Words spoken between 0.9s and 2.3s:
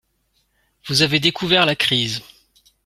avez découvert la crise.